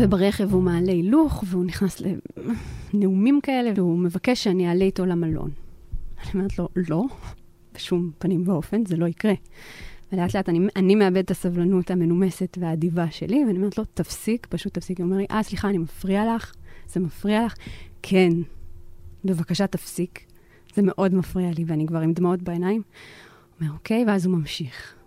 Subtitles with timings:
[0.00, 2.02] וברכב הוא מעלה הילוך, והוא נכנס
[2.94, 5.50] לנאומים כאלה, והוא מבקש שאני אעלה איתו למלון.
[6.22, 7.04] אני אומרת לו, לא,
[7.74, 9.32] בשום פנים ואופן, זה לא יקרה.
[10.12, 14.74] ולאט לאט אני, אני מאבד את הסבלנות המנומסת והאדיבה שלי, ואני אומרת לו, תפסיק, פשוט
[14.74, 14.98] תפסיק.
[14.98, 16.52] הוא אומר לי, אה, סליחה, אני מפריע לך?
[16.88, 17.54] זה מפריע לך?
[18.02, 18.30] כן,
[19.24, 20.20] בבקשה תפסיק.
[20.74, 22.82] זה מאוד מפריע לי, ואני כבר עם דמעות בעיניים.
[22.82, 24.99] הוא אומר, אוקיי, ואז הוא ממשיך.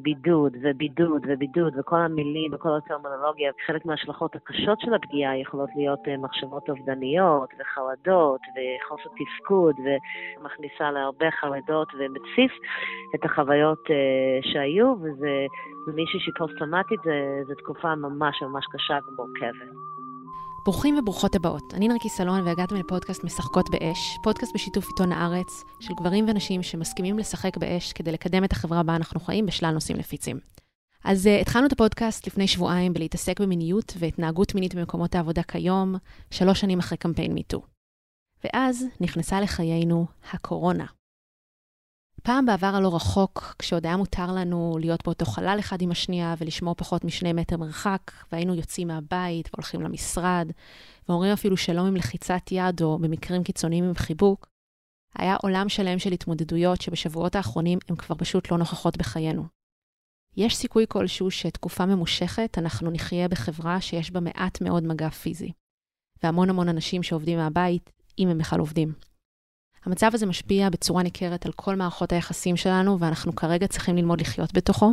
[0.00, 6.16] בידוד ובידוד ובידוד וכל המילים וכל הטרמינולוגיה, חלק מההשלכות הקשות של הפגיעה יכולות להיות אה,
[6.16, 12.52] מחשבות אובדניות וחרדות וחוסר תפקוד ומכניסה להרבה חרדות ומציף
[13.14, 15.46] את החוויות uh, שהיו וזה,
[15.86, 17.00] ומישהי שהיא פוסט-טראומטית
[17.46, 19.91] זו תקופה ממש ממש קשה ומורכבת.
[20.64, 21.74] ברוכים וברוכות הבאות.
[21.74, 27.18] אני נרקי סלון והגעתם לפודקאסט משחקות באש, פודקאסט בשיתוף עיתון הארץ, של גברים ונשים שמסכימים
[27.18, 30.38] לשחק באש כדי לקדם את החברה בה אנחנו חיים בשלל נושאים נפיצים.
[31.04, 35.94] אז uh, התחלנו את הפודקאסט לפני שבועיים בלהתעסק במיניות והתנהגות מינית במקומות העבודה כיום,
[36.30, 37.62] שלוש שנים אחרי קמפיין מיטו.
[38.44, 40.86] ואז נכנסה לחיינו הקורונה.
[42.22, 46.74] פעם בעבר הלא רחוק, כשעוד היה מותר לנו להיות באותו חלל אחד עם השנייה ולשמור
[46.74, 50.48] פחות משני מטר מרחק, והיינו יוצאים מהבית והולכים למשרד,
[51.08, 54.48] ואומרים אפילו שלום עם לחיצת יד או במקרים קיצוניים עם חיבוק,
[55.14, 59.44] היה עולם שלם של התמודדויות שבשבועות האחרונים הן כבר פשוט לא נוכחות בחיינו.
[60.36, 65.52] יש סיכוי כלשהו שתקופה ממושכת אנחנו נחיה בחברה שיש בה מעט מאוד מגע פיזי,
[66.22, 68.92] והמון המון אנשים שעובדים מהבית, אם הם בכלל עובדים.
[69.84, 74.54] המצב הזה משפיע בצורה ניכרת על כל מערכות היחסים שלנו, ואנחנו כרגע צריכים ללמוד לחיות
[74.54, 74.92] בתוכו.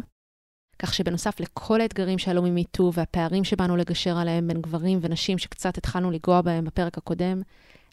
[0.80, 6.12] כך שבנוסף לכל האתגרים שעלו ממיטו והפערים שבאנו לגשר עליהם בין גברים ונשים שקצת התחלנו
[6.12, 7.42] לנגוע בהם בפרק הקודם,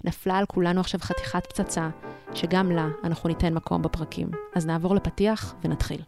[0.05, 1.89] נפלה על כולנו עכשיו חתיכת פצצה,
[2.35, 4.31] שגם לה אנחנו ניתן מקום בפרקים.
[4.55, 6.03] אז נעבור לפתיח ונתחיל.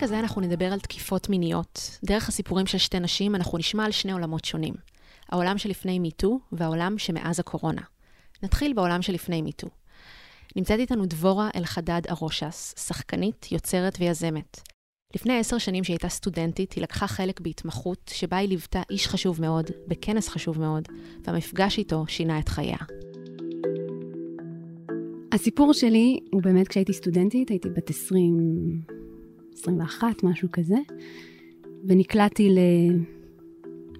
[0.00, 1.98] בפרק הזה אנחנו נדבר על תקיפות מיניות.
[2.04, 4.74] דרך הסיפורים של שתי נשים אנחנו נשמע על שני עולמות שונים.
[5.28, 7.80] העולם שלפני מיטו והעולם שמאז הקורונה.
[8.42, 9.68] נתחיל בעולם שלפני מיטו.
[10.56, 14.60] נמצאת איתנו דבורה אלחדד ארושס, שחקנית, יוצרת ויזמת.
[15.14, 19.40] לפני עשר שנים שהיא הייתה סטודנטית, היא לקחה חלק בהתמחות שבה היא ליוותה איש חשוב
[19.40, 20.88] מאוד, בכנס חשוב מאוד,
[21.24, 22.78] והמפגש איתו שינה את חייה.
[25.32, 29.00] הסיפור שלי הוא באמת כשהייתי סטודנטית, הייתי בת 20,
[29.60, 30.76] 21, משהו כזה,
[31.88, 32.48] ונקלעתי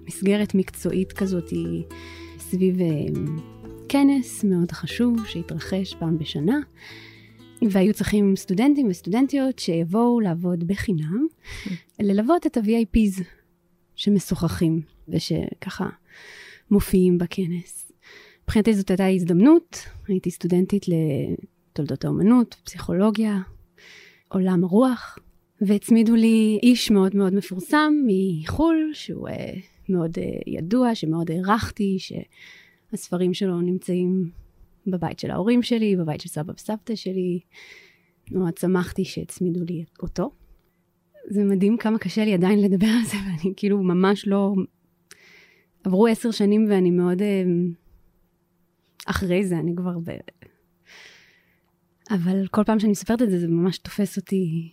[0.05, 1.49] למסגרת מקצועית כזאת
[2.37, 2.87] סביב אה,
[3.89, 6.59] כנס מאוד חשוב שהתרחש פעם בשנה,
[7.69, 11.27] והיו צריכים סטודנטים וסטודנטיות שיבואו לעבוד בחינם,
[11.99, 13.23] ללוות את ה-VIPs
[13.95, 15.89] שמשוחחים ושככה
[16.71, 17.91] מופיעים בכנס.
[18.43, 23.39] מבחינתי זאת הייתה הזדמנות, הייתי סטודנטית לתולדות האומנות, פסיכולוגיה,
[24.27, 25.17] עולם הרוח,
[25.61, 29.33] והצמידו לי איש מאוד מאוד מפורסם מחו"ל, שהוא uh,
[29.89, 34.31] מאוד uh, ידוע, שמאוד הערכתי, שהספרים שלו נמצאים
[34.87, 37.39] בבית של ההורים שלי, בבית של סבא וסבתא שלי.
[38.31, 40.31] מאוד שמחתי שהצמידו לי אותו.
[41.27, 44.53] זה מדהים כמה קשה לי עדיין לדבר על זה, ואני כאילו ממש לא...
[45.83, 47.19] עברו עשר שנים ואני מאוד...
[47.19, 47.25] Uh,
[49.05, 50.11] אחרי זה, אני כבר ב...
[52.11, 54.71] אבל כל פעם שאני מספרת את זה, זה ממש תופס אותי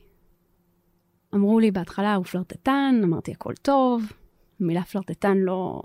[1.34, 4.12] אמרו לי בהתחלה, הוא פלרטטן, אמרתי, הכל טוב.
[4.60, 5.82] המילה פלרטטן לא,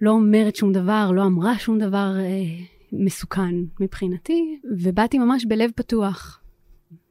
[0.00, 6.40] לא אומרת שום דבר, לא אמרה שום דבר אה, מסוכן מבחינתי, ובאתי ממש בלב פתוח.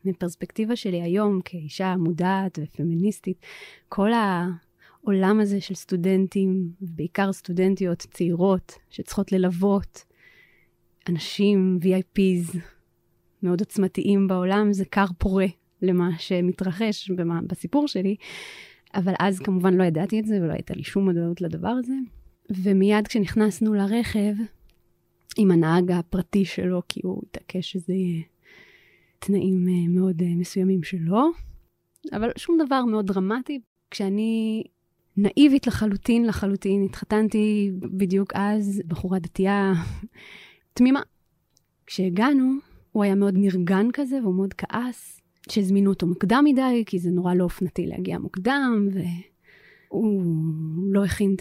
[0.06, 3.46] מפרספקטיבה שלי היום, כאישה מודעת ופמיניסטית,
[3.90, 10.06] כל העולם הזה של סטודנטים, בעיקר סטודנטיות צעירות, שצריכות ללוות
[11.10, 12.58] אנשים, VIPs,
[13.44, 15.46] מאוד עוצמתיים בעולם, זה כר פורה
[15.84, 18.16] למה שמתרחש במה, בסיפור שלי,
[18.96, 21.94] אבל אז כמובן לא ידעתי את זה ולא הייתה לי שום מודעות לדבר הזה.
[22.50, 24.34] ומיד כשנכנסנו לרכב,
[25.38, 28.24] עם הנהג הפרטי שלו, כי הוא התעקש שזה יהיה
[29.20, 31.32] תנאים אה, מאוד אה, מסוימים שלו,
[32.14, 33.60] אבל שום דבר מאוד דרמטי.
[33.92, 34.64] כשאני
[35.18, 39.74] נאיבית לחלוטין, לחלוטין, התחתנתי בדיוק אז, בחורה דתייה
[40.74, 41.02] תמימה.
[41.86, 42.54] כשהגענו,
[42.92, 47.34] הוא היה מאוד נרגן כזה, והוא מאוד כעס, שהזמינו אותו מוקדם מדי, כי זה נורא
[47.34, 48.90] לא אופנתי להגיע מוקדם,
[49.90, 50.24] והוא
[50.92, 51.36] לא הכין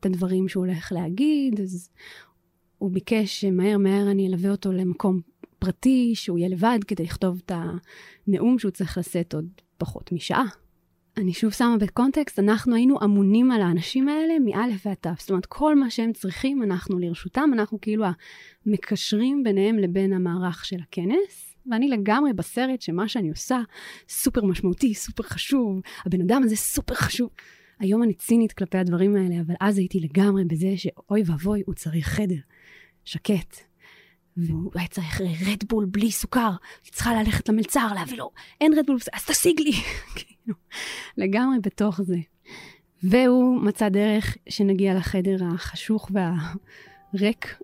[0.00, 1.90] את הדברים שהוא הולך להגיד, אז
[2.78, 5.20] הוא ביקש שמהר מהר אני אלווה אותו למקום
[5.58, 7.52] פרטי, שהוא יהיה לבד כדי לכתוב את
[8.26, 9.48] הנאום שהוא צריך לשאת עוד
[9.78, 10.44] פחות משעה.
[11.16, 15.10] אני שוב שמה בקונטקסט, אנחנו היינו אמונים על האנשים האלה מאלף ועד תו.
[15.18, 18.04] זאת אומרת, כל מה שהם צריכים, אנחנו לרשותם, אנחנו כאילו
[18.66, 21.55] המקשרים ביניהם לבין המערך של הכנס.
[21.70, 23.58] ואני לגמרי בסרט שמה שאני עושה
[24.08, 27.30] סופר משמעותי, סופר חשוב, הבן אדם הזה סופר חשוב.
[27.80, 32.08] היום אני צינית כלפי הדברים האלה, אבל אז הייתי לגמרי בזה שאוי ואבוי, הוא צריך
[32.08, 32.40] חדר
[33.04, 33.56] שקט.
[34.36, 36.50] והוא היה צריך רדבול בלי סוכר,
[36.84, 38.30] היא צריכה ללכת למלצר, להביא לו,
[38.60, 39.72] אין רדבול, אז תשיג לי.
[40.16, 40.56] כאילו,
[41.16, 42.16] לגמרי בתוך זה.
[43.02, 47.58] והוא מצא דרך שנגיע לחדר החשוך והריק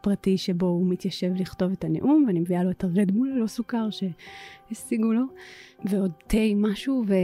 [0.00, 5.12] והפרטי שבו הוא מתיישב לכתוב את הנאום, ואני מביאה לו את הרדבול ללא סוכר שהשיגו
[5.12, 5.22] לו,
[5.84, 7.14] ועוד תה משהו, ו...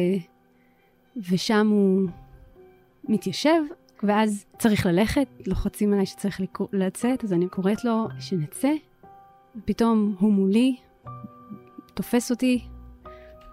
[1.31, 2.09] ושם הוא
[3.09, 3.63] מתיישב,
[4.03, 6.41] ואז צריך ללכת, לוחצים עליי שצריך
[6.73, 8.73] לצאת, אז אני קוראת לו שנצא,
[9.57, 10.77] ופתאום הוא מולי,
[11.95, 12.65] תופס אותי,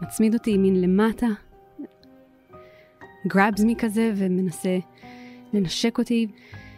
[0.02, 1.28] מצמיד אותי ימין למטה,
[3.28, 4.78] גראבס מי כזה ומנסה
[5.54, 6.28] לנשק אותי.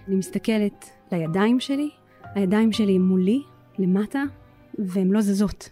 [0.08, 1.90] אני מסתכלת לידיים שלי,
[2.36, 3.44] הידיים שלי מולי,
[3.80, 4.24] למטה,
[4.80, 5.70] והן לא זזות.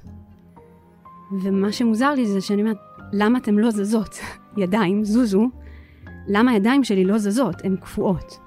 [1.44, 2.78] ומה שמוזר לי זה שאני אומרת,
[3.14, 4.16] למה אתן לא זזות?
[4.58, 5.50] ידיים, זוזו.
[6.28, 7.56] למה הידיים שלי לא זזות?
[7.66, 8.40] הן קפואות.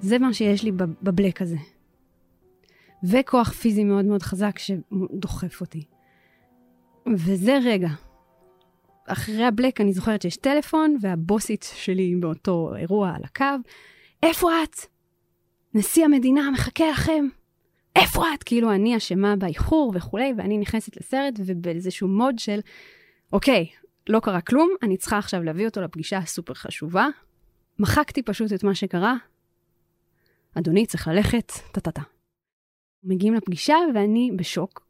[0.00, 0.72] זה מה שיש לי
[1.02, 1.56] בבלק הזה.
[3.04, 5.84] וכוח פיזי מאוד מאוד חזק שדוחף אותי.
[7.16, 7.88] וזה רגע.
[9.06, 13.44] אחרי הבלק אני זוכרת שיש טלפון, והבוסית שלי באותו אירוע על הקו,
[14.22, 14.91] איפה את?
[15.74, 17.24] נשיא המדינה מחכה לכם.
[17.96, 18.42] איפה את?
[18.42, 22.60] כאילו אני אשמה באיחור וכולי, ואני נכנסת לסרט ובאיזשהו מוד של,
[23.32, 23.66] אוקיי,
[24.08, 27.06] לא קרה כלום, אני צריכה עכשיו להביא אותו לפגישה הסופר חשובה.
[27.78, 29.14] מחקתי פשוט את מה שקרה.
[30.54, 32.02] אדוני, צריך ללכת, טה-טה-טה.
[33.04, 34.86] מגיעים לפגישה ואני בשוק.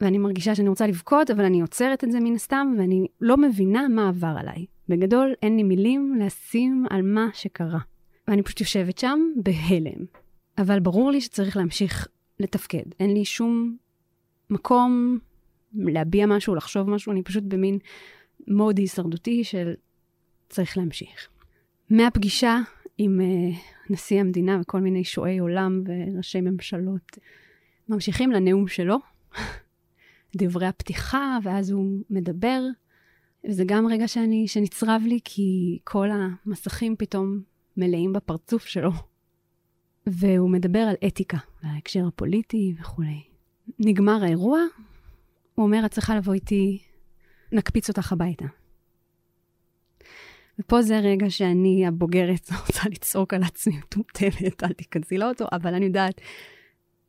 [0.00, 3.88] ואני מרגישה שאני רוצה לבכות, אבל אני עוצרת את זה מן הסתם, ואני לא מבינה
[3.88, 4.66] מה עבר עליי.
[4.88, 7.78] בגדול, אין לי מילים לשים על מה שקרה.
[8.28, 10.04] ואני פשוט יושבת שם בהלם.
[10.58, 12.08] אבל ברור לי שצריך להמשיך
[12.40, 12.82] לתפקד.
[13.00, 13.76] אין לי שום
[14.50, 15.18] מקום
[15.74, 17.78] להביע משהו, לחשוב משהו, אני פשוט במין
[18.48, 19.74] מוד הישרדותי של
[20.48, 21.28] צריך להמשיך.
[21.90, 22.58] מהפגישה
[22.98, 23.56] עם uh,
[23.90, 27.18] נשיא המדינה וכל מיני שועי עולם וראשי ממשלות,
[27.88, 28.98] ממשיכים לנאום שלו,
[30.36, 32.62] דברי הפתיחה, ואז הוא מדבר.
[33.48, 37.40] וזה גם רגע שאני, שנצרב לי, כי כל המסכים פתאום
[37.78, 38.90] מלאים בפרצוף שלו.
[40.06, 43.22] והוא מדבר על אתיקה, ההקשר הפוליטי וכולי.
[43.78, 44.60] נגמר האירוע,
[45.54, 46.82] הוא אומר, את צריכה לבוא איתי,
[47.52, 48.44] נקפיץ אותך הביתה.
[50.58, 55.86] ופה זה רגע שאני הבוגרת רוצה לצעוק על עצמי, מטומטמת, אל תיכנסי לאוטו, אבל אני
[55.86, 56.20] יודעת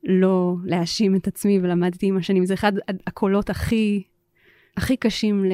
[0.03, 2.73] לא להאשים את עצמי, ולמדתי עם השנים, זה אחד
[3.07, 4.03] הקולות הכי,
[4.77, 5.45] הכי קשים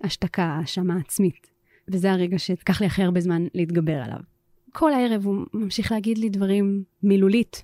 [0.00, 1.50] להשתקה, האשמה עצמית.
[1.88, 4.33] וזה הרגע שתקח לי הכי הרבה זמן להתגבר עליו.
[4.76, 7.62] כל הערב הוא ממשיך להגיד לי דברים מילולית,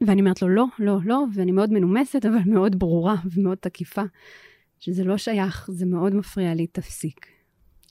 [0.00, 4.02] ואני אומרת לו, לא, לא, לא, ואני מאוד מנומסת, אבל מאוד ברורה ומאוד תקיפה,
[4.80, 7.26] שזה לא שייך, זה מאוד מפריע לי, תפסיק.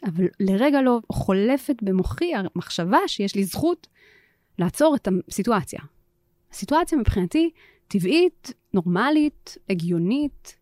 [0.06, 3.88] אבל לרגע לא חולפת במוחי המחשבה שיש לי זכות
[4.60, 5.80] לעצור את הסיטואציה.
[6.52, 7.50] הסיטואציה מבחינתי
[7.88, 10.56] טבעית, נורמלית, הגיונית,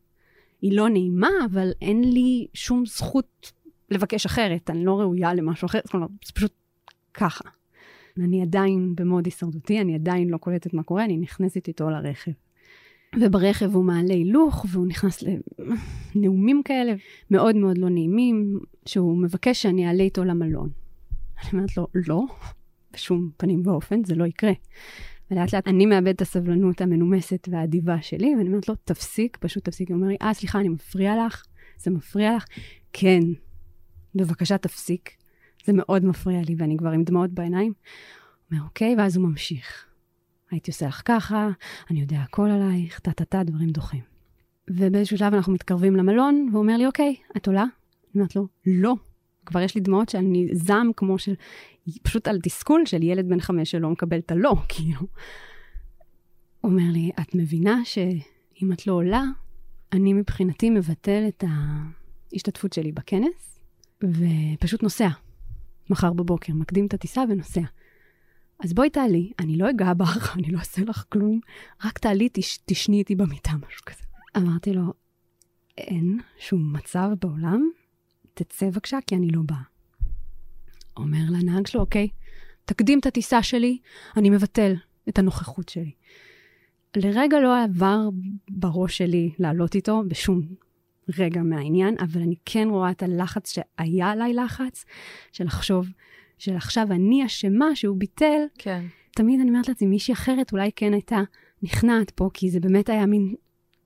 [0.61, 3.51] היא לא נעימה, אבל אין לי שום זכות
[3.89, 6.62] לבקש אחרת, אני לא ראויה למשהו אחר, זאת אומרת, זה פשוט
[7.13, 7.49] ככה.
[8.17, 12.31] אני עדיין במוד הישרדותי, אני עדיין לא קולטת מה קורה, אני נכנסת איתו לרכב.
[13.21, 15.23] וברכב הוא מעלה הילוך, והוא נכנס
[16.15, 16.93] לנאומים כאלה
[17.31, 20.69] מאוד מאוד לא נעימים, שהוא מבקש שאני אעלה איתו למלון.
[21.41, 22.21] אני אומרת לו, לא,
[22.93, 24.51] בשום פנים ואופן, זה לא יקרה.
[25.31, 29.89] ולאט לאט אני מאבדת את הסבלנות המנומסת והאדיבה שלי, ואני אומרת לו, תפסיק, פשוט תפסיק.
[29.89, 31.43] הוא אומר לי, אה, סליחה, אני מפריע לך?
[31.77, 32.45] זה מפריע לך?
[32.93, 33.19] כן,
[34.15, 35.09] בבקשה תפסיק.
[35.63, 37.73] זה מאוד מפריע לי, ואני כבר עם דמעות בעיניים.
[38.51, 39.85] אומר, אוקיי, ואז הוא ממשיך.
[40.51, 41.49] הייתי עושה לך ככה,
[41.89, 44.01] אני יודע הכל עלייך, טה-טה-טה, דברים דוחים.
[44.69, 47.61] ובאיזשהו שלב אנחנו מתקרבים למלון, והוא אומר לי, אוקיי, את עולה?
[47.61, 47.69] אני
[48.15, 48.95] אומרת לו, לא.
[49.45, 51.33] כבר יש לי דמעות שאני זעם כמו של,
[52.03, 54.99] פשוט על תסכול של ילד בן חמש שלא מקבל את הלא, כאילו.
[56.61, 59.23] הוא אומר לי, את מבינה שאם את לא עולה,
[59.93, 61.43] אני מבחינתי מבטל את
[62.31, 63.59] ההשתתפות שלי בכנס,
[64.03, 65.09] ופשוט נוסע.
[65.93, 67.61] מחר בבוקר, מקדים את הטיסה ונוסע.
[68.63, 71.39] אז בואי תעלי, אני לא אגע בך, אני לא אעשה לך כלום,
[71.85, 74.03] רק תעלי, תש, תשני איתי במיטה, משהו כזה.
[74.37, 74.93] אמרתי לו,
[75.77, 77.69] אין שום מצב בעולם,
[78.33, 79.61] תצא בבקשה, כי אני לא באה.
[80.97, 82.09] אומר לנהג שלו, אוקיי,
[82.65, 83.77] תקדים את הטיסה שלי,
[84.17, 84.73] אני מבטל
[85.09, 85.91] את הנוכחות שלי.
[86.95, 88.09] לרגע לא עבר
[88.49, 90.41] בראש שלי לעלות איתו בשום
[91.17, 94.85] רגע מהעניין, אבל אני כן רואה את הלחץ שהיה עליי לחץ,
[95.31, 95.87] של לחשוב
[96.37, 98.41] של עכשיו אני אשמה שהוא ביטל.
[98.57, 98.85] כן.
[99.11, 101.21] תמיד אני אומרת לעצמי, מישהי אחרת אולי כן הייתה
[101.63, 103.35] נכנעת פה, כי זה באמת היה מין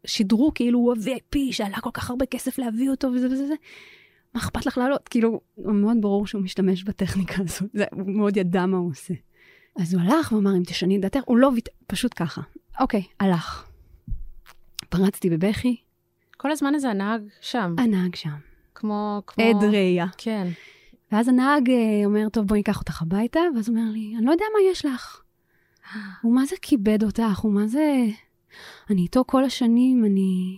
[0.05, 3.53] שידרו כאילו הוא ה-VIP שעלה כל כך הרבה כסף להביא אותו וזה וזה וזה.
[4.33, 5.07] מה אכפת לך לעלות?
[5.07, 9.13] כאילו, מאוד ברור שהוא משתמש בטכניקה הזאת, זה, הוא מאוד ידע מה הוא עושה.
[9.79, 12.41] אז הוא הלך ואמר, אם תשני את דעתך, הוא לא ויתר, פשוט ככה.
[12.79, 13.69] אוקיי, הלך.
[14.89, 15.86] פרצתי בבכי.
[16.37, 17.75] כל הזמן הזה הנהג שם.
[17.77, 18.29] הנהג שם.
[18.75, 19.21] כמו...
[19.27, 19.45] כמו...
[19.45, 20.05] עד ראייה.
[20.17, 20.47] כן.
[21.11, 24.31] ואז הנהג אה, אומר, טוב, בואי ניקח אותך הביתה, ואז הוא אומר לי, אני לא
[24.31, 25.21] יודע מה יש לך.
[26.21, 28.05] הוא מה זה כיבד אותך, הוא מה זה...
[28.89, 30.57] אני איתו כל השנים, אני...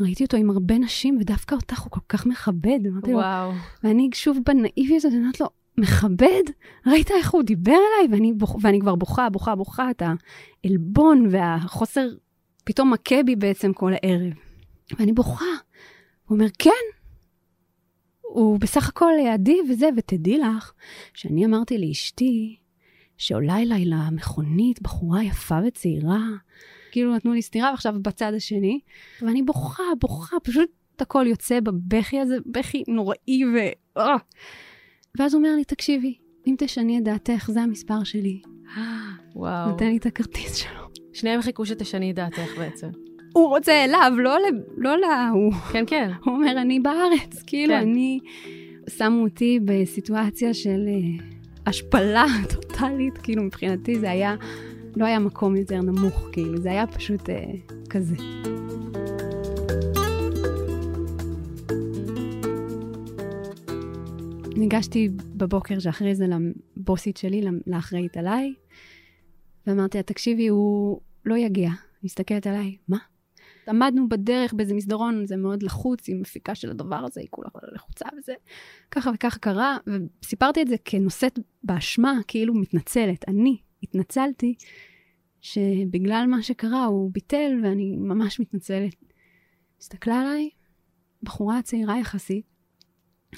[0.00, 2.78] ראיתי אותו עם הרבה נשים, ודווקא אותך הוא כל כך מכבד.
[2.86, 3.52] אמרתי לו, וואו.
[3.84, 5.46] ואני שוב בנאיביות הזאת, אני אומרת לו,
[5.78, 6.42] מכבד?
[6.86, 8.14] ראית איך הוא דיבר אליי?
[8.14, 10.02] ואני, בוח, ואני כבר בוכה, בוכה, בוכה, את
[10.64, 12.08] העלבון והחוסר
[12.64, 14.47] פתאום מכה בי בעצם כל הערב.
[14.98, 15.44] ואני בוכה.
[16.24, 16.70] הוא אומר, כן.
[18.22, 20.72] הוא בסך הכל לידי וזה, ותדעי לך,
[21.14, 22.56] שאני אמרתי לאשתי,
[23.16, 26.26] שעולה אליי למכונית בחורה יפה וצעירה,
[26.92, 28.80] כאילו נתנו לי סטירה ועכשיו בצד השני,
[29.22, 33.58] ואני בוכה, בוכה, פשוט הכל יוצא בבכי הזה, בכי נוראי ו...
[33.96, 34.16] אה.
[35.18, 38.42] ואז הוא אומר לי, תקשיבי, אם תשני את דעתך, זה המספר שלי.
[39.34, 39.68] וואו.
[39.70, 40.88] נותן לי את הכרטיס שלו.
[41.12, 43.07] שניהם חיכו שתשני את דעתך בעצם.
[43.38, 44.36] הוא רוצה אליו, לא,
[44.76, 45.52] לא להוא.
[45.72, 46.10] כן, כן.
[46.24, 47.80] הוא אומר, אני בארץ, כאילו, כן.
[47.80, 48.20] אני...
[48.88, 51.24] שמו אותי בסיטואציה של אה,
[51.66, 54.36] השפלה טוטאלית, כאילו, מבחינתי זה היה,
[54.96, 57.44] לא היה מקום יותר נמוך, כאילו, זה היה פשוט אה,
[57.90, 58.16] כזה.
[64.56, 66.26] ניגשתי בבוקר שאחרי זה
[66.76, 68.54] לבוסית שלי, לאחראית עליי,
[69.66, 71.70] ואמרתי לה, תקשיבי, הוא לא יגיע.
[72.02, 72.98] מסתכלת עליי, מה?
[73.68, 78.06] עמדנו בדרך באיזה מסדרון, זה מאוד לחוץ, עם מפיקה של הדבר הזה, היא כולה לחוצה
[78.18, 78.34] וזה.
[78.90, 79.76] ככה וככה קרה,
[80.22, 83.28] וסיפרתי את זה כנושאת באשמה, כאילו מתנצלת.
[83.28, 84.54] אני התנצלתי
[85.40, 88.96] שבגלל מה שקרה הוא ביטל, ואני ממש מתנצלת.
[89.80, 90.50] הסתכלה עליי,
[91.22, 92.44] בחורה צעירה יחסית,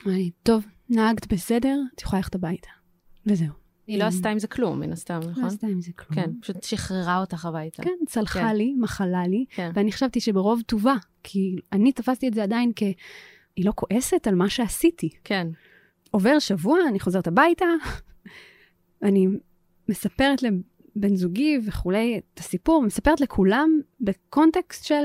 [0.06, 2.70] אמרה לי, טוב, נהגת בסדר, את יכולה ללכת הביתה.
[3.26, 3.59] וזהו.
[3.90, 5.42] היא לא עשתה עם זה כלום, מן הסתם, נכון?
[5.42, 6.14] לא עשתה עם זה כלום.
[6.14, 7.82] כן, פשוט שחררה אותך הביתה.
[7.82, 8.56] כן, צלחה כן.
[8.56, 9.70] לי, מחלה לי, כן.
[9.74, 12.82] ואני חשבתי שברוב טובה, כי אני תפסתי את זה עדיין כ...
[13.56, 15.08] היא לא כועסת על מה שעשיתי.
[15.24, 15.48] כן.
[16.10, 17.66] עובר שבוע, אני חוזרת הביתה,
[19.02, 19.26] אני
[19.88, 25.04] מספרת לבן זוגי וכולי את הסיפור, מספרת לכולם בקונטקסט של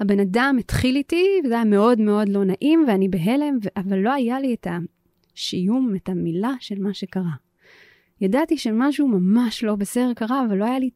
[0.00, 4.12] הבן אדם התחיל איתי, וזה היה מאוד מאוד לא נעים, ואני בהלם, ו- אבל לא
[4.12, 4.66] היה לי את
[5.34, 7.47] השיום, את המילה של מה שקרה.
[8.20, 10.90] ידעתי שמשהו ממש לא בסדר קרה, אבל לא היה לי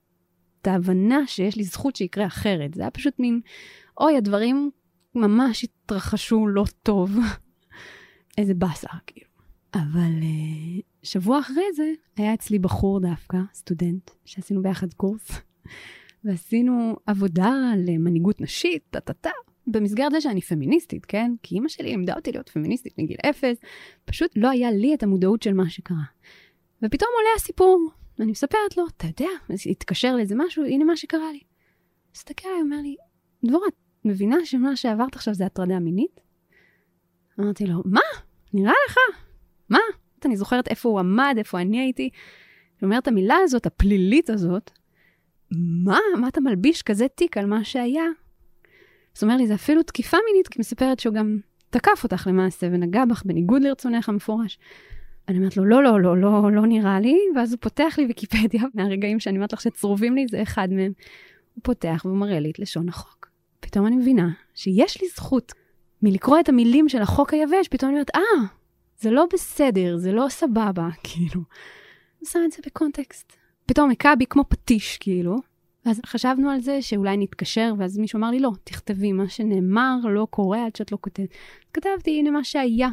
[0.60, 2.74] את ההבנה שיש לי זכות שיקרה אחרת.
[2.74, 3.40] זה היה פשוט מין,
[4.00, 4.70] אוי, הדברים
[5.14, 7.16] ממש התרחשו לא טוב.
[8.38, 9.26] איזה באסה, כאילו.
[9.74, 15.30] אבל uh, שבוע אחרי זה היה אצלי בחור דווקא, סטודנט, שעשינו ביחד קורס,
[16.24, 19.30] ועשינו עבודה על אה, מנהיגות נשית, טה-טה-טה,
[19.66, 21.32] במסגרת זה שאני פמיניסטית, כן?
[21.42, 23.56] כי אימא שלי לימדה אותי להיות פמיניסטית מגיל אפס,
[24.04, 26.04] פשוט לא היה לי את המודעות של מה שקרה.
[26.82, 29.30] ופתאום עולה הסיפור, אני מספרת לו, אתה יודע,
[29.70, 31.40] התקשר לאיזה משהו, הנה מה שקרה לי.
[32.14, 32.96] מסתכל עליי, אומר לי,
[33.44, 33.74] דבורה, את
[34.04, 36.20] מבינה שמה שעברת עכשיו זה הטרדה מינית?
[37.40, 38.00] אמרתי לו, מה?
[38.52, 38.96] נראה לך?
[39.68, 39.78] מה?
[40.24, 42.10] אני זוכרת איפה הוא עמד, איפה אני הייתי.
[42.80, 44.70] הוא אומר את המילה הזאת, הפלילית הזאת,
[45.84, 45.98] מה?
[46.20, 48.04] מה אתה מלביש כזה תיק על מה שהיה?
[49.16, 51.38] אז הוא אומר לי, זה אפילו תקיפה מינית, כי מספרת שהוא גם
[51.70, 54.58] תקף אותך למעשה ונגע בך בניגוד לרצונך המפורש.
[55.28, 58.62] אני אומרת לו, לא, לא, לא, לא, לא נראה לי, ואז הוא פותח לי ויקיפדיה,
[58.74, 60.92] מהרגעים שאני אומרת לך שצרובים לי, זה אחד מהם.
[61.54, 63.28] הוא פותח והוא מראה לי את לשון החוק.
[63.60, 65.52] פתאום אני מבינה שיש לי זכות
[66.02, 68.46] מלקרוא את המילים של החוק היבש, פתאום אני אומרת, אה,
[69.00, 71.40] זה לא בסדר, זה לא סבבה, כאילו.
[72.20, 73.32] אני שם את זה בקונטקסט.
[73.66, 75.36] פתאום הכה בי כמו פטיש, כאילו.
[75.86, 80.26] ואז חשבנו על זה שאולי נתקשר, ואז מישהו אמר לי, לא, תכתבי, מה שנאמר לא
[80.30, 81.28] קורה עד שאת לא כותבת.
[81.72, 82.88] כתבתי, הנה מה שהיה.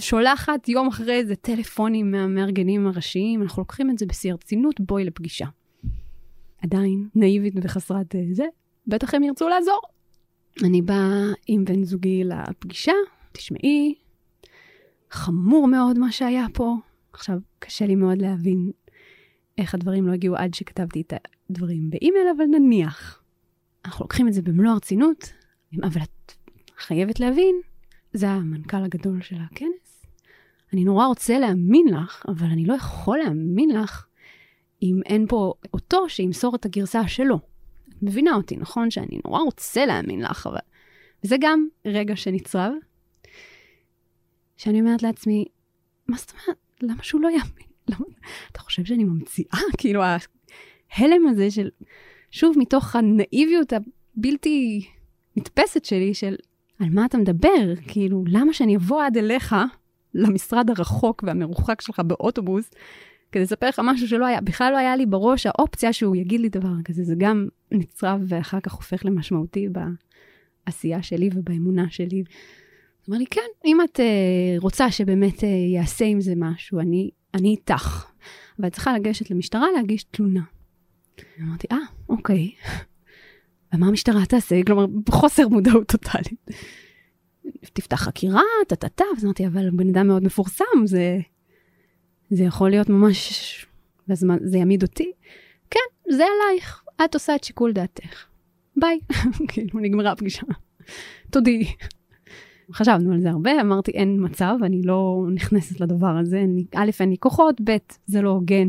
[0.00, 5.46] שולחת יום אחרי זה טלפונים מהמארגנים הראשיים, אנחנו לוקחים את זה בשיא הרצינות, בואי לפגישה.
[6.62, 8.44] עדיין נאיבית וחסרת אה, זה,
[8.86, 9.80] בטח הם ירצו לעזור.
[10.64, 12.92] אני באה עם בן זוגי לפגישה,
[13.32, 13.94] תשמעי,
[15.10, 16.76] חמור מאוד מה שהיה פה.
[17.12, 18.70] עכשיו, קשה לי מאוד להבין
[19.58, 21.12] איך הדברים לא הגיעו עד שכתבתי את
[21.50, 23.22] הדברים באימייל, אבל נניח.
[23.84, 25.32] אנחנו לוקחים את זה במלוא הרצינות,
[25.82, 26.32] אבל את
[26.78, 27.60] חייבת להבין,
[28.12, 30.06] זה המנכ"ל הגדול של הכנס.
[30.72, 34.06] אני נורא רוצה להאמין לך, אבל אני לא יכול להאמין לך
[34.82, 37.38] אם אין פה אותו שימסור את הגרסה שלו.
[37.88, 38.90] את מבינה אותי, נכון?
[38.90, 40.58] שאני נורא רוצה להאמין לך, אבל
[41.24, 42.72] וזה גם רגע שנצרב,
[44.56, 45.44] שאני אומרת לעצמי,
[46.08, 46.58] מה זאת אומרת?
[46.82, 47.68] למה שהוא לא יאמין?
[47.88, 48.06] למה?
[48.52, 49.58] אתה חושב שאני ממציאה?
[49.78, 51.68] כאילו, ההלם הזה של,
[52.30, 54.88] שוב, מתוך הנאיביות הבלתי
[55.36, 56.36] נתפסת שלי, של
[56.80, 57.74] על מה אתה מדבר?
[57.88, 59.56] כאילו, למה שאני אבוא עד אליך,
[60.14, 62.70] למשרד הרחוק והמרוחק שלך באוטובוס,
[63.32, 66.48] כדי לספר לך משהו שלא היה, בכלל לא היה לי בראש האופציה שהוא יגיד לי
[66.48, 69.68] דבר כזה, זה גם נצרב ואחר כך הופך למשמעותי
[70.66, 72.24] בעשייה שלי ובאמונה שלי.
[73.08, 77.48] אומר לי, כן, אם את uh, רוצה שבאמת uh, יעשה עם זה משהו, אני, אני
[77.48, 78.06] איתך.
[78.58, 80.42] אבל את צריכה לגשת למשטרה להגיש תלונה.
[81.40, 82.50] אמרתי, אה, אוקיי.
[83.74, 84.56] ומה המשטרה תעשה?
[84.66, 86.50] כלומר, חוסר מודעות טוטאלית.
[87.72, 91.18] תפתח חקירה, טה-טה-טה, אז אמרתי, אבל בן אדם מאוד מפורסם, זה,
[92.30, 93.66] זה יכול להיות ממש,
[94.08, 95.12] והזמן, זה יעמיד אותי.
[95.70, 98.26] כן, זה עלייך, את עושה את שיקול דעתך.
[98.76, 98.98] ביי,
[99.48, 100.42] כאילו, נגמרה הפגישה.
[101.30, 101.66] תודי.
[102.72, 106.40] חשבנו על זה הרבה, אמרתי, אין מצב, אני לא נכנסת לדבר הזה.
[106.40, 108.68] אני, א', אין לי כוחות, ב', זה לא הוגן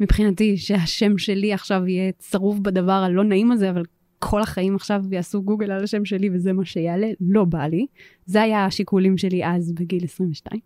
[0.00, 3.82] מבחינתי שהשם שלי עכשיו יהיה צרוב בדבר הלא נעים הזה, אבל
[4.22, 7.86] כל החיים עכשיו יעשו גוגל על השם שלי וזה מה שיעלה, לא בא לי.
[8.26, 10.60] זה היה השיקולים שלי אז בגיל 22.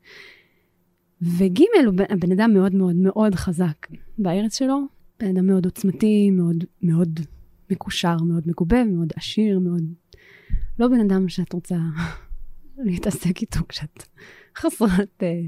[1.23, 3.87] וג' הוא בן אדם מאוד מאוד מאוד חזק
[4.19, 4.81] בארץ שלו,
[5.21, 7.21] בן אדם מאוד עוצמתי, מאוד מאוד
[7.71, 9.83] מקושר, מאוד מגובה, מאוד עשיר, מאוד...
[10.79, 11.77] לא בן אדם שאת רוצה
[12.87, 14.03] להתעסק איתו כשאת
[14.59, 15.23] חסרת...
[15.23, 15.41] אה...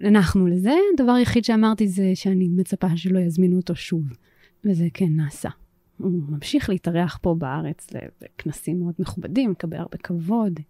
[0.00, 0.72] הנחנו לזה.
[0.94, 4.04] הדבר היחיד שאמרתי זה שאני מצפה שלא יזמינו אותו שוב,
[4.64, 5.48] וזה כן נעשה.
[5.98, 7.86] הוא ממשיך להתארח פה בארץ
[8.22, 10.60] לכנסים מאוד מכובדים, מקבל הרבה כבוד.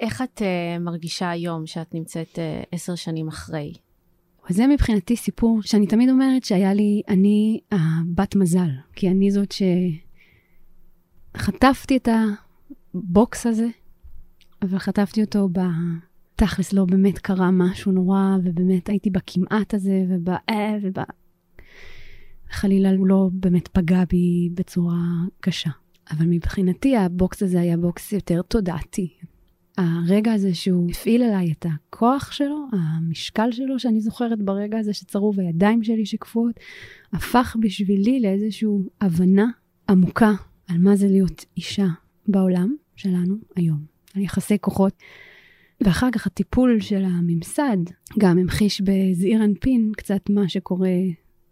[0.00, 2.38] איך את uh, מרגישה היום שאת נמצאת uh,
[2.72, 3.72] עשר שנים אחרי?
[4.48, 9.54] זה מבחינתי סיפור שאני תמיד אומרת שהיה לי, אני הבת מזל, כי אני זאת
[11.36, 12.08] שחטפתי את
[12.94, 13.66] הבוקס הזה,
[14.62, 20.94] אבל חטפתי אותו בתכלס, לא באמת קרה משהו נורא, ובאמת הייתי בכמעט הזה, ובאה, וב...
[22.50, 24.98] חלילה הוא לא באמת פגע בי בצורה
[25.40, 25.70] קשה.
[26.10, 29.08] אבל מבחינתי הבוקס הזה היה בוקס יותר תודעתי.
[29.78, 35.40] הרגע הזה שהוא הפעיל עליי את הכוח שלו, המשקל שלו שאני זוכרת ברגע הזה שצרוב
[35.40, 36.60] הידיים שלי שקפואות,
[37.12, 38.68] הפך בשבילי לאיזושהי
[39.00, 39.46] הבנה
[39.88, 40.32] עמוקה
[40.68, 41.86] על מה זה להיות אישה
[42.28, 43.84] בעולם שלנו היום,
[44.14, 44.92] על יחסי כוחות.
[45.80, 47.76] ואחר כך הטיפול של הממסד
[48.18, 50.90] גם המחיש בזעיר אנפין קצת מה שקורה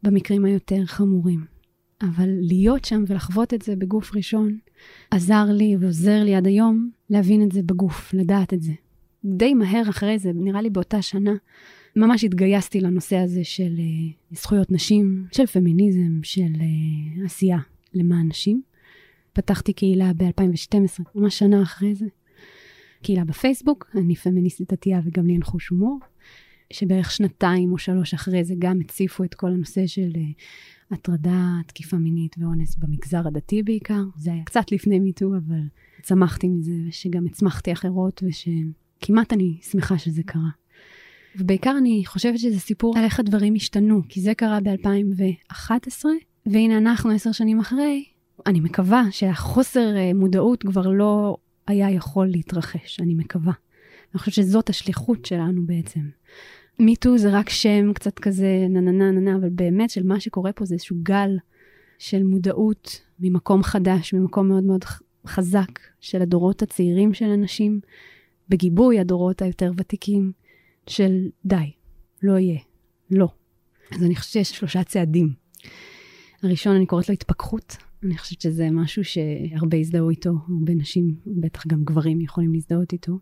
[0.02, 1.44] במקרים היותר חמורים.
[2.02, 4.58] אבל להיות שם ולחוות את זה בגוף ראשון,
[5.10, 8.72] עזר לי ועוזר לי עד היום להבין את זה בגוף, לדעת את זה.
[9.24, 11.32] די מהר אחרי זה, נראה לי באותה שנה,
[11.96, 17.58] ממש התגייסתי לנושא הזה של uh, זכויות נשים, של פמיניזם, של uh, עשייה
[17.94, 18.62] למען נשים.
[19.32, 22.06] פתחתי קהילה ב-2012, ממש שנה אחרי זה.
[23.02, 25.98] קהילה בפייסבוק, אני פמיניסטית דתייה וגם לי אין חוש הומור.
[26.72, 30.42] שבערך שנתיים או שלוש אחרי זה גם הציפו את כל הנושא של uh,
[30.90, 34.02] הטרדה, תקיפה מינית ואונס במגזר הדתי בעיקר.
[34.16, 35.60] זה היה קצת לפני מיטו, אבל
[36.02, 40.50] צמחתי מזה, ושגם הצמחתי אחרות, ושכמעט אני שמחה שזה קרה.
[41.36, 46.04] ובעיקר אני חושבת שזה סיפור על איך הדברים השתנו, כי זה קרה ב-2011,
[46.46, 48.04] והנה אנחנו עשר שנים אחרי,
[48.46, 53.52] אני מקווה שהחוסר אה, מודעות כבר לא היה יכול להתרחש, אני מקווה.
[54.14, 56.00] אני חושבת שזאת השליחות שלנו בעצם.
[56.78, 60.20] מיטו זה רק שם קצת כזה נה נה נה נה נה, אבל באמת של מה
[60.20, 61.30] שקורה פה זה איזשהו גל
[61.98, 64.84] של מודעות ממקום חדש, ממקום מאוד מאוד
[65.26, 67.80] חזק של הדורות הצעירים של אנשים,
[68.48, 70.32] בגיבוי הדורות היותר ותיקים,
[70.86, 71.72] של די,
[72.22, 72.58] לא יהיה,
[73.10, 73.28] לא.
[73.92, 75.32] אז אני חושבת שיש שלושה צעדים.
[76.42, 77.76] הראשון, אני קוראת לו התפכחות.
[78.02, 83.18] אני חושבת שזה משהו שהרבה הזדהו איתו, הרבה נשים, בטח גם גברים יכולים להזדהות איתו.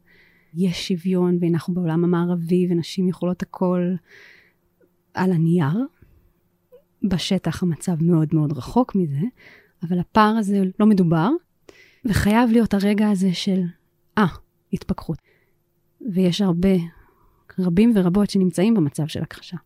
[0.57, 3.95] יש שוויון ואנחנו בעולם המערבי ונשים יכולות הכל
[5.15, 5.87] על הנייר.
[7.03, 9.21] בשטח המצב מאוד מאוד רחוק מזה,
[9.83, 11.29] אבל הפער הזה לא מדובר,
[12.05, 13.63] וחייב להיות הרגע הזה של,
[14.19, 14.27] אה,
[14.73, 15.19] התפכחות.
[16.13, 16.69] ויש הרבה,
[17.59, 19.57] רבים ורבות שנמצאים במצב של הכחשה.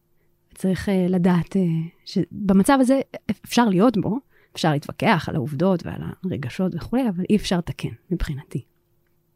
[0.55, 1.59] צריך uh, לדעת uh,
[2.05, 3.01] שבמצב הזה
[3.31, 4.19] אפשר להיות בו,
[4.53, 8.65] אפשר להתווכח על העובדות ועל הרגשות וכולי, אבל אי אפשר לתקן מבחינתי.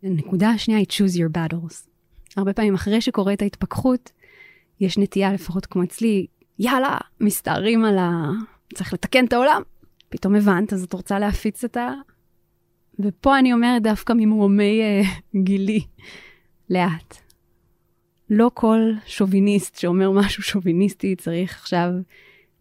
[0.05, 1.89] הנקודה השנייה היא choose your battles.
[2.37, 4.11] הרבה פעמים אחרי שקורית ההתפכחות,
[4.81, 6.27] יש נטייה, לפחות כמו אצלי,
[6.59, 8.31] יאללה, מסתערים על ה...
[8.75, 9.63] צריך לתקן את העולם.
[10.09, 11.93] פתאום הבנת, אז את רוצה להפיץ את ה...
[12.99, 15.81] ופה אני אומרת דווקא ממרומי uh, גילי,
[16.71, 17.17] לאט.
[18.31, 21.91] לא כל שוביניסט שאומר משהו שוביניסטי צריך עכשיו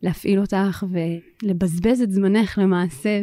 [0.01, 3.19] להפעיל אותך ולבזבז את זמנך למעשה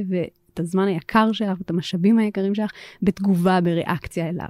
[0.54, 2.70] את הזמן היקר שלך, את המשאבים היקרים שלך,
[3.02, 4.48] בתגובה, בריאקציה אליו.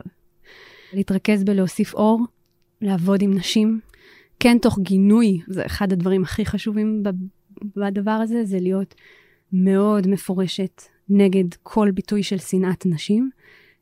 [0.92, 2.20] להתרכז בלהוסיף אור,
[2.82, 3.80] לעבוד עם נשים,
[4.40, 7.02] כן תוך גינוי, זה אחד הדברים הכי חשובים
[7.76, 8.94] בדבר הזה, זה להיות
[9.52, 13.30] מאוד מפורשת נגד כל ביטוי של שנאת נשים.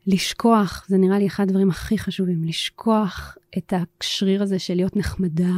[0.07, 5.54] לשכוח, זה נראה לי אחד הדברים הכי חשובים, לשכוח את השריר הזה של להיות נחמדה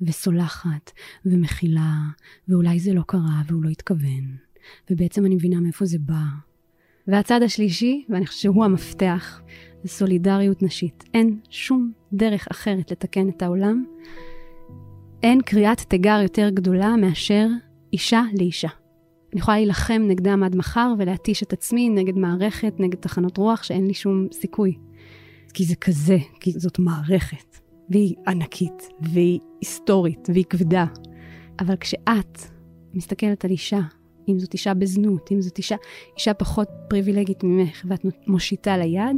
[0.00, 0.90] וסולחת
[1.26, 1.94] ומכילה,
[2.48, 4.36] ואולי זה לא קרה והוא לא התכוון,
[4.90, 6.22] ובעצם אני מבינה מאיפה זה בא.
[7.08, 9.42] והצד השלישי, ואני חושבת שהוא המפתח,
[9.82, 11.04] זה סולידריות נשית.
[11.14, 13.84] אין שום דרך אחרת לתקן את העולם.
[15.22, 17.46] אין קריאת תיגר יותר גדולה מאשר
[17.92, 18.68] אישה לאישה.
[19.32, 23.86] אני יכולה להילחם נגדם עד מחר ולהתיש את עצמי נגד מערכת, נגד תחנות רוח, שאין
[23.86, 24.76] לי שום סיכוי.
[25.54, 27.58] כי זה כזה, כי זאת מערכת,
[27.90, 30.86] והיא ענקית, והיא היסטורית, והיא כבדה.
[31.60, 32.40] אבל כשאת
[32.94, 33.80] מסתכלת על אישה,
[34.28, 35.76] אם זאת אישה בזנות, אם זאת אישה,
[36.16, 39.16] אישה פחות פריבילגית ממך, ואת מושיטה ליד,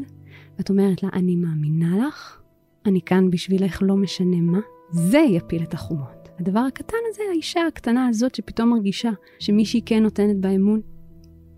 [0.58, 2.40] ואת אומרת לה, אני מאמינה לך,
[2.86, 6.28] אני כאן בשבילך, לא משנה מה, זה יפיל את החומות.
[6.40, 10.80] הדבר הקטן הזה, האישה הקטנה הזאת שפתאום מרגישה שמישהי כן נותנת בה אמון,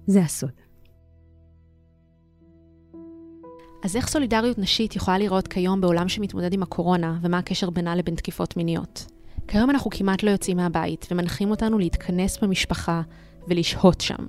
[0.07, 0.51] זה הסוד.
[3.85, 8.15] אז איך סולידריות נשית יכולה לראות כיום בעולם שמתמודד עם הקורונה, ומה הקשר בינה לבין
[8.15, 9.07] תקיפות מיניות?
[9.49, 13.03] כיום אנחנו כמעט לא יוצאים מהבית, ומנחים אותנו להתכנס במשפחה
[13.49, 14.27] ולשהות שם.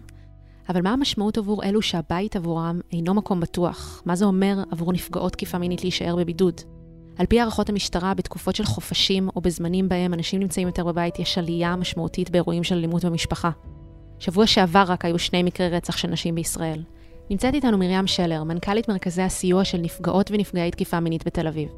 [0.70, 4.02] אבל מה המשמעות עבור אלו שהבית עבורם אינו מקום בטוח?
[4.06, 6.62] מה זה אומר עבור נפגעות תקיפה מינית להישאר בבידוד?
[7.18, 11.38] על פי הערכות המשטרה, בתקופות של חופשים או בזמנים בהם אנשים נמצאים יותר בבית, יש
[11.38, 13.50] עלייה משמעותית באירועים של אלימות במשפחה.
[14.20, 16.84] שבוע שעבר רק היו שני מקרי רצח של נשים בישראל.
[17.30, 21.70] נמצאת איתנו מרים שלר, מנכ"לית מרכזי הסיוע של נפגעות ונפגעי תקיפה מינית בתל אביב.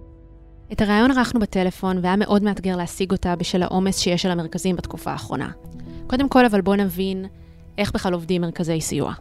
[0.71, 5.11] את הרעיון ערכנו בטלפון, והיה מאוד מאתגר להשיג אותה בשל העומס שיש על המרכזים בתקופה
[5.11, 5.51] האחרונה.
[6.07, 7.25] קודם כל, אבל בואו נבין
[7.77, 9.13] איך בכלל עובדים מרכזי סיוע.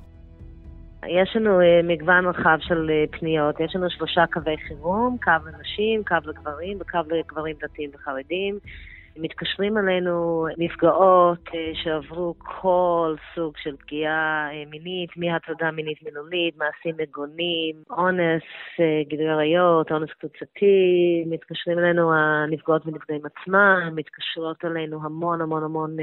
[1.06, 6.04] יש לנו uh, מגוון רחב של uh, פניות, יש לנו שלושה קווי חירום, קו לנשים,
[6.04, 8.58] קו לגברים וקו לגברים דתיים וחרדים.
[9.16, 17.76] מתקשרים אלינו נפגעות uh, שעברו כל סוג של פגיעה מינית, מהטרדה מינית מילולית, מעשים מגונים,
[17.90, 18.42] אונס,
[19.08, 25.96] גילוי עריות, אונס קבוצתי, מתקשרים אלינו הנפגעות ונפגעים עצמם, מתקשרות אלינו המון המון המון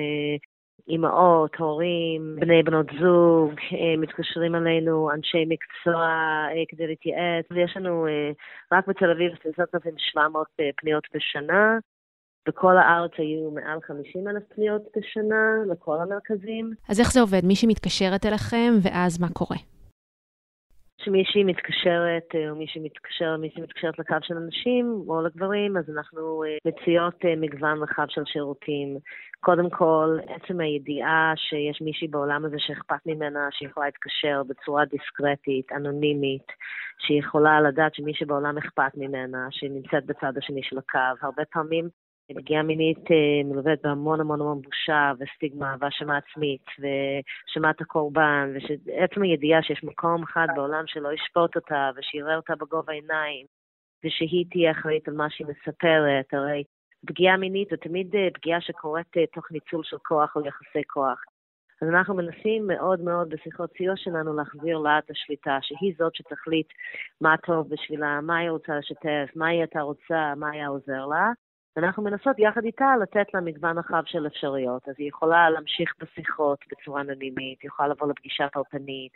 [0.89, 6.05] אימהות, הורים, בני בנות זוג, אה, מתקשרים אלינו אנשי מקצוע
[6.51, 8.31] אה, כדי להתייעץ, ויש לנו אה,
[8.71, 11.77] רק בתל אביב 10,700 פניות בשנה.
[12.47, 16.71] בכל הארץ היו מעל 50 אלף פניות בשנה לכל המרכזים.
[16.89, 17.45] אז איך זה עובד?
[17.45, 19.57] מישהי מתקשרת אליכם, ואז מה קורה?
[21.01, 27.25] כשמישהי מתקשרת, או מישהי מתקשר, מישהי מתקשרת לקו של אנשים או לגברים, אז אנחנו מציעות
[27.37, 28.97] מגוון רחב של שירותים.
[29.39, 36.47] קודם כל, עצם הידיעה שיש מישהי בעולם הזה שאכפת ממנה, שיכולה להתקשר בצורה דיסקרטית, אנונימית,
[36.99, 41.25] שהיא יכולה לדעת שמי שבעולם אכפת ממנה, שהיא נמצאת בצד השני של הקו.
[41.25, 41.89] הרבה פעמים
[42.35, 48.53] פגיעה מינית אה, מלווית בהמון המון המון בושה וסטיגמה ואשמה עצמית ושמעת הקורבן,
[48.85, 53.45] ועצם הידיעה שיש מקום אחד בעולם שלא ישפוט אותה ושיראה אותה בגובה העיניים
[54.05, 56.63] ושהיא תהיה אחראית על מה שהיא מספרת, הרי
[57.05, 61.23] פגיעה מינית זו תמיד אה, פגיעה שקורית אה, תוך ניצול של כוח או יחסי כוח.
[61.81, 66.67] אז אנחנו מנסים מאוד מאוד בשיחות סיוע שלנו להחזיר לה את השליטה, שהיא זאת שתחליט
[67.21, 71.31] מה טוב בשבילה, מה היא רוצה לשתף, מה היא הייתה רוצה, מה היה עוזר לה.
[71.75, 74.89] ואנחנו מנסות יחד איתה לתת לה מגוון רחב של אפשרויות.
[74.89, 79.11] אז היא יכולה להמשיך בשיחות בצורה אנונימית, היא יכולה לבוא לפגישה פרטנית,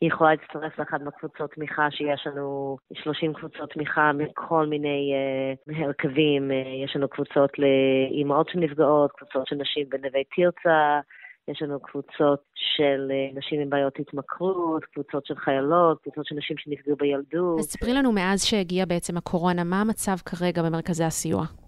[0.00, 5.12] היא יכולה להצטרף לאחת מהקבוצות תמיכה שיש לנו 30 קבוצות תמיכה מכל מיני
[5.68, 6.50] uh, הרכבים.
[6.50, 11.00] Uh, יש לנו קבוצות לאימהות שנפגעות, קבוצות של נשים בנווה תרצה,
[11.48, 16.56] יש לנו קבוצות של uh, נשים עם בעיות התמכרות, קבוצות של חיילות, קבוצות של נשים
[16.58, 17.58] שנפגעו בילדות.
[17.58, 21.65] אז ספרי לנו מאז שהגיעה בעצם הקורונה, מה המצב כרגע במרכזי הסיוע?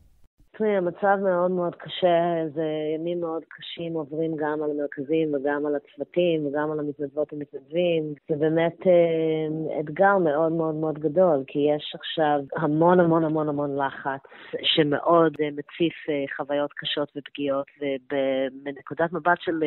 [0.59, 5.77] תראי, המצב מאוד מאוד קשה, זה ימים מאוד קשים עוברים גם על המרכזים וגם על
[5.77, 8.15] הצוותים וגם על המתנדבות ומתנדבים.
[8.29, 13.77] זה באמת אה, אתגר מאוד מאוד מאוד גדול, כי יש עכשיו המון המון המון המון
[13.77, 14.21] לחץ
[14.63, 19.61] שמאוד אה, מציף אה, חוויות קשות ופגיעות, ובנקודת מבט של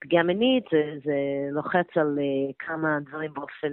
[0.00, 1.14] פגיעה מינית זה, זה
[1.50, 2.18] לוחץ על
[2.58, 3.72] כמה דברים באופן...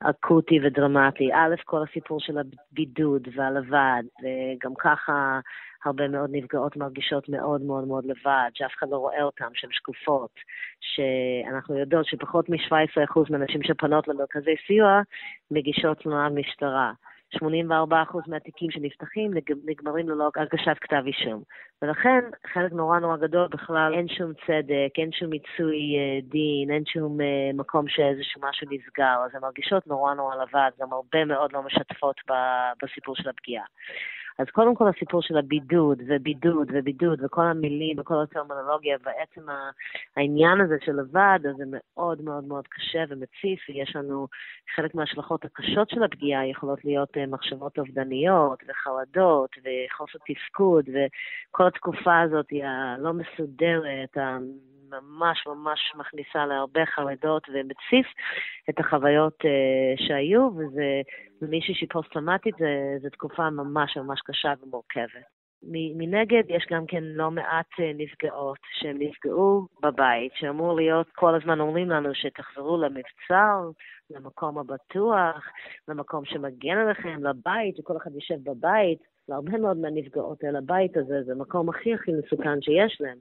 [0.00, 1.32] אקוטי ודרמטי.
[1.32, 5.40] א', כל הסיפור של הבידוד והלבד, וגם ככה
[5.84, 10.30] הרבה מאוד נפגעות מרגישות מאוד מאוד מאוד לבד, שאף אחד לא רואה אותן, שהן שקופות,
[10.80, 15.00] שאנחנו יודעות שפחות מ-17% מהנשים שפונות למרכזי סיוע
[15.50, 16.92] מגישות תנועה משטרה.
[17.34, 17.42] 84%
[18.26, 19.30] מהתיקים שנפתחים
[19.64, 21.42] נגמרים ללא הגשת כתב אישום.
[21.82, 22.20] ולכן
[22.52, 27.20] חלק נורא נורא גדול בכלל אין שום צדק, אין שום מיצוי אה, דין, אין שום
[27.20, 31.62] אה, מקום שאיזשהו משהו נסגר, אז הן מרגישות נורא נורא לבד, גם הרבה מאוד לא
[31.62, 32.16] משתפות
[32.82, 33.64] בסיפור של הפגיעה.
[34.40, 39.50] אז קודם כל הסיפור של הבידוד, ובידוד, ובידוד, וכל המילים, וכל הטרמינולוגיה, ועצם
[40.16, 44.26] העניין הזה של לבד, אז זה מאוד מאוד מאוד קשה ומציף, ויש לנו
[44.74, 52.20] חלק מההשלכות הקשות של הפגיעה יכולות להיות אה, מחשבות אובדניות, וחרדות, וחוסר תפקוד, וכל התקופה
[52.20, 54.16] הזאת הלא מסודרת,
[54.90, 58.06] ממש ממש מכניסה להרבה חרדות ומציף
[58.70, 61.00] את החוויות uh, שהיו, וזה,
[61.42, 62.54] למישהי שהיא פוסט-טראומטית,
[63.02, 65.40] זו תקופה ממש ממש קשה ומורכבת.
[65.62, 71.60] מנגד, יש גם כן לא מעט אה, נפגעות שהן נפגעו בבית, שאמור להיות, כל הזמן
[71.60, 73.70] אומרים לנו שתחזרו למבצר,
[74.10, 75.48] למקום הבטוח,
[75.88, 78.98] למקום שמגן עליכם, לבית, שכל אחד יושב בבית.
[79.28, 83.18] להרבה מאוד מהנפגעות אל הבית הזה, זה המקום הכי הכי מסוכן שיש להם.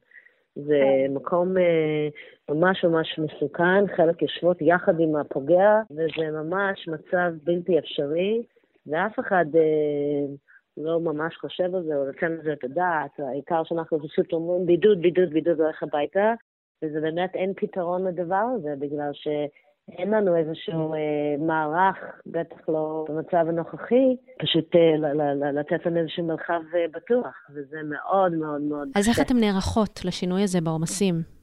[0.55, 1.13] זה כן.
[1.13, 2.07] מקום אה,
[2.49, 8.43] ממש ממש מסוכן, חלק יושבות יחד עם הפוגע, וזה ממש מצב בלתי אפשרי,
[8.87, 10.33] ואף אחד אה,
[10.77, 15.01] לא ממש חושב על זה או נותן לזה את הדעת, העיקר שאנחנו פשוט אומרים בידוד,
[15.01, 16.33] בידוד, בידוד, הולך הביתה,
[16.83, 19.27] וזה באמת אין פתרון לדבר הזה, בגלל ש...
[19.97, 20.99] אין לנו איזשהו אה,
[21.39, 28.33] מערך, בטח לא במצב הנוכחי, פשוט אה, לתת לנו איזשהו מרחב אה, בטוח, וזה מאוד
[28.33, 31.39] מאוד מאוד אז איך אתן נערכות לשינוי הזה בעומסים?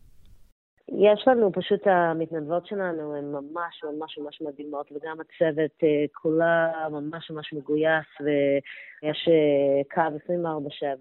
[0.88, 7.30] יש לנו, פשוט המתנדבות שלנו הן ממש ממש ממש מדהימות, וגם הצוות אה, כולה ממש
[7.30, 10.16] ממש מגויס, ויש אה, קו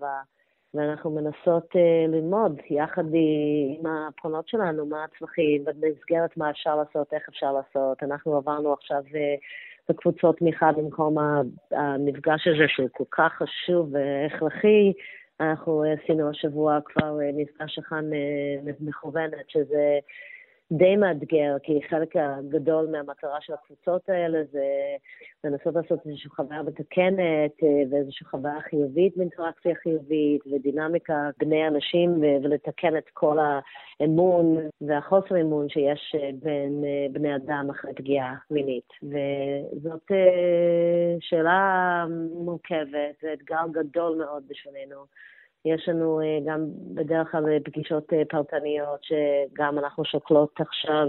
[0.02, 0.04] 24/7.
[0.76, 7.24] ואנחנו מנסות uh, ללמוד יחד עם הפונות שלנו מה הצרכים, במסגרת מה אפשר לעשות, איך
[7.30, 8.04] אפשר לעשות.
[8.04, 9.16] אנחנו עברנו עכשיו uh,
[9.90, 11.18] בקבוצות תמיכה במקום
[11.72, 14.94] המפגש הזה שהוא כל כך חשוב והכרחי.
[15.40, 18.02] אנחנו עשינו השבוע כבר מפגש אחד
[18.80, 20.00] מכוונת, שזה
[20.72, 24.66] די מאתגר, כי חלק הגדול מהמטרה של הקבוצות האלה זה
[25.44, 32.98] לנסות לעשות איזושהי חוויה מתקנת אה, ואיזושהי חוויה חיובית באינטראקציה חיובית ודינמיקה בני אנשים ולתקן
[32.98, 33.38] את כל
[34.00, 38.90] האמון והחוסר אמון שיש אה, בין אה, בני אדם אחרי פגיעה מינית.
[39.04, 40.12] וזאת
[41.20, 45.06] שאלה מורכבת, זה אתגר גדול מאוד בשבילנו.
[45.66, 51.08] יש לנו אה, גם בדרך כלל אה, פגישות אה, פרטניות, שגם אנחנו שוקלות עכשיו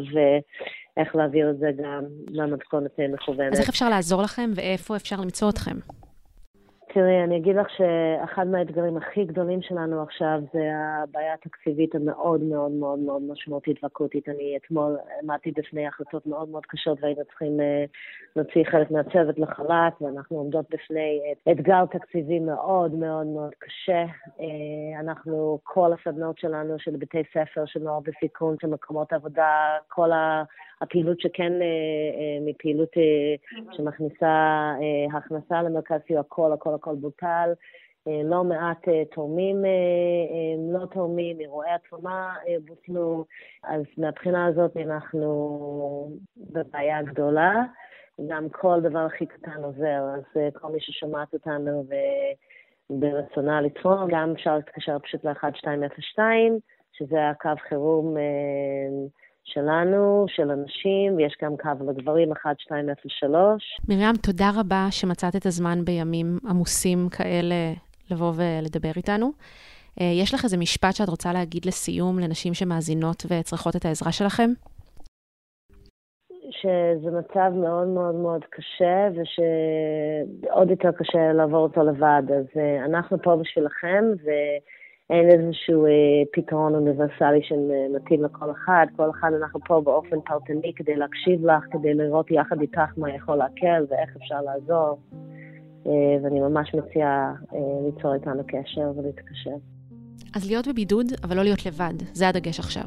[0.96, 3.52] איך להעביר את זה גם למתכונת מכוונת.
[3.52, 5.76] אז איך אפשר לעזור לכם ואיפה אפשר למצוא אתכם?
[6.96, 12.70] תראי, אני אגיד לך שאחד מהאתגרים הכי גדולים שלנו עכשיו זה הבעיה התקציבית המאוד מאוד
[12.70, 14.28] מאוד מאוד משמעותית ואקוטית.
[14.28, 17.90] אני אתמול עמדתי בפני החלטות מאוד מאוד קשות והיינו צריכים uh,
[18.36, 21.20] להוציא חלק מהצוות לחל"ת, ואנחנו עומדות בפני
[21.52, 24.04] אתגר תקציבי מאוד מאוד מאוד קשה.
[24.38, 24.42] Uh,
[25.00, 30.42] אנחנו, כל הסדנאות שלנו של בתי ספר, של נוער בסיכון, של מקומות עבודה, כל ה...
[30.80, 31.66] הפעילות שכן, אה,
[32.18, 34.72] אה, מפעילות אה, שמכניסה
[35.12, 37.50] הכנסה למרכז סיוע, הכל, הכל, הכל בוטל.
[38.24, 39.64] לא מעט תורמים
[40.72, 42.34] לא תורמים, אירועי התרומה
[42.66, 43.24] בוטלו,
[43.64, 47.62] אז מהבחינה הזאת אנחנו בבעיה גדולה.
[48.28, 51.84] גם כל דבר הכי קטן עוזר, אז כל מי ששומעת אותנו
[52.90, 56.18] וברצונה לתרום, גם אפשר להתקשר פשוט ל-1202,
[56.92, 58.16] שזה הקו חירום
[59.46, 63.78] שלנו, של אנשים, ויש גם קו לגברים, 1203.
[63.88, 67.72] מרים, תודה רבה שמצאת את הזמן בימים עמוסים כאלה
[68.10, 69.32] לבוא ולדבר איתנו.
[70.00, 74.50] אה, יש לך איזה משפט שאת רוצה להגיד לסיום לנשים שמאזינות וצריכות את העזרה שלכם?
[76.50, 82.22] שזה מצב מאוד מאוד מאוד קשה, ושעוד יותר קשה לעבור אותו לבד.
[82.28, 84.30] אז uh, אנחנו פה בשבילכם, ו...
[85.10, 85.90] אין איזשהו אה,
[86.32, 88.86] פתרון אוניברסלי שמתאים לכל אחד.
[88.96, 93.36] כל אחד אנחנו פה באופן פרטני כדי להקשיב לך, כדי לראות יחד איתך מה יכול
[93.36, 94.98] להקל ואיך אפשר לעזור.
[95.86, 95.92] אה,
[96.22, 99.56] ואני ממש מציעה אה, ליצור איתנו קשר ולהתקשר.
[100.36, 102.84] אז להיות בבידוד, אבל לא להיות לבד, זה הדגש עכשיו.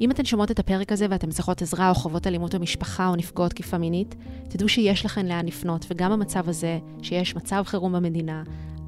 [0.00, 3.50] אם אתן שומעות את הפרק הזה ואתן צריכות עזרה או חוות אלימות במשפחה או נפגעות
[3.50, 4.14] תקיפה מינית,
[4.48, 8.42] תדעו שיש לכן לאן לפנות, וגם במצב הזה, שיש מצב חירום במדינה,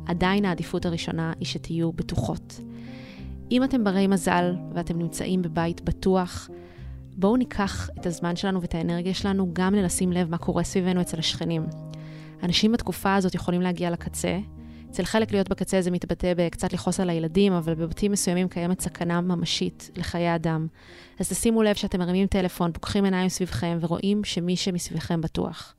[0.06, 2.60] עדיין העדיפות הראשונה היא שתהיו בטוחות.
[3.50, 6.50] אם אתם ברי מזל ואתם נמצאים בבית בטוח,
[7.16, 11.18] בואו ניקח את הזמן שלנו ואת האנרגיה שלנו גם ללשים לב מה קורה סביבנו אצל
[11.18, 11.66] השכנים.
[12.42, 14.38] אנשים בתקופה הזאת יכולים להגיע לקצה.
[14.90, 19.20] אצל חלק להיות בקצה זה מתבטא בקצת לכעוס על הילדים, אבל בבתים מסוימים קיימת סכנה
[19.20, 20.66] ממשית לחיי אדם.
[21.20, 25.74] אז תשימו לב שאתם מרימים טלפון, פוקחים עיניים סביבכם ורואים שמי שמסביבכם בטוח.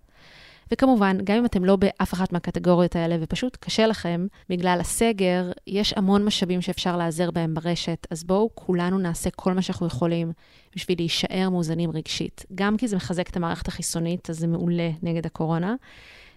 [0.72, 5.94] וכמובן, גם אם אתם לא באף אחת מהקטגוריות האלה ופשוט קשה לכם בגלל הסגר, יש
[5.98, 10.32] המון משאבים שאפשר להיעזר בהם ברשת, אז בואו כולנו נעשה כל מה שאנחנו יכולים
[10.76, 12.46] בשביל להישאר מאוזנים רגשית.
[12.56, 15.76] גם כי זה מחזק את המערכת החיסונית, אז זה מעולה נגד הקורונה.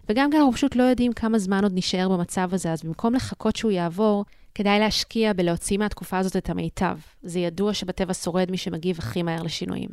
[0.09, 3.57] וגם כי אנחנו פשוט לא יודעים כמה זמן עוד נשאר במצב הזה, אז במקום לחכות
[3.57, 6.99] שהוא יעבור, כדאי להשקיע בלהוציא מהתקופה הזאת את המיטב.
[7.23, 9.89] זה ידוע שבטבע שורד מי שמגיב הכי מהר לשינויים.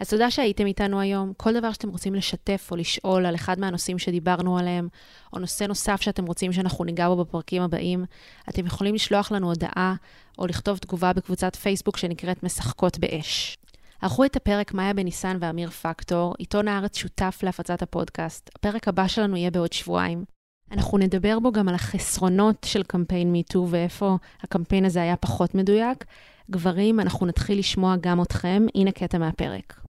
[0.00, 1.32] אז תודה שהייתם איתנו היום.
[1.36, 4.88] כל דבר שאתם רוצים לשתף או לשאול על אחד מהנושאים שדיברנו עליהם,
[5.32, 8.04] או נושא נוסף שאתם רוצים שאנחנו ניגע בו בפרקים הבאים,
[8.48, 9.94] אתם יכולים לשלוח לנו הודעה
[10.38, 13.58] או לכתוב תגובה בקבוצת פייסבוק שנקראת משחקות באש.
[14.02, 18.50] ערכו את הפרק מאיה בניסן ואמיר פקטור, עיתון הארץ שותף להפצת הפודקאסט.
[18.56, 20.24] הפרק הבא שלנו יהיה בעוד שבועיים.
[20.72, 26.04] אנחנו נדבר בו גם על החסרונות של קמפיין מיטו ואיפה הקמפיין הזה היה פחות מדויק.
[26.50, 28.66] גברים, אנחנו נתחיל לשמוע גם אתכם.
[28.74, 29.87] הנה קטע מהפרק.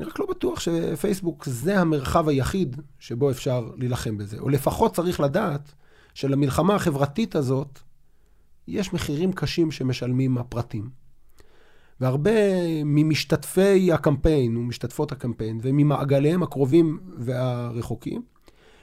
[0.00, 4.38] אני רק לא בטוח שפייסבוק זה המרחב היחיד שבו אפשר להילחם בזה.
[4.38, 5.72] או לפחות צריך לדעת
[6.14, 7.78] שלמלחמה החברתית הזאת
[8.68, 10.90] יש מחירים קשים שמשלמים הפרטים.
[12.00, 12.30] והרבה
[12.84, 18.22] ממשתתפי הקמפיין ומשתתפות הקמפיין וממעגליהם הקרובים והרחוקים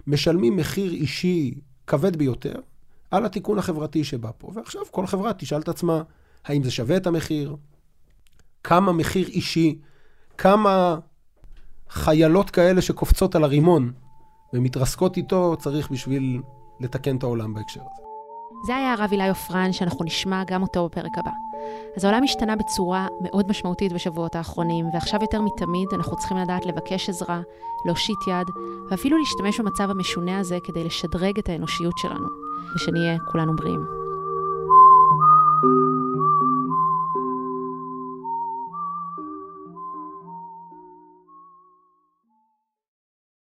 [0.07, 1.53] משלמים מחיר אישי
[1.87, 2.55] כבד ביותר
[3.11, 4.51] על התיקון החברתי שבא פה.
[4.55, 6.01] ועכשיו כל חברה תשאל את עצמה,
[6.45, 7.55] האם זה שווה את המחיר?
[8.63, 9.79] כמה מחיר אישי,
[10.37, 10.97] כמה
[11.89, 13.91] חיילות כאלה שקופצות על הרימון
[14.53, 16.41] ומתרסקות איתו צריך בשביל
[16.79, 18.07] לתקן את העולם בהקשר הזה.
[18.65, 21.31] זה היה הרב אילי עופרן, שאנחנו נשמע גם אותו בפרק הבא.
[21.95, 27.09] אז העולם השתנה בצורה מאוד משמעותית בשבועות האחרונים, ועכשיו יותר מתמיד אנחנו צריכים לדעת לבקש
[27.09, 27.41] עזרה,
[27.85, 28.47] להושיט יד,
[28.89, 32.27] ואפילו להשתמש במצב המשונה הזה כדי לשדרג את האנושיות שלנו,
[32.75, 34.06] ושנהיה כולנו בריאים.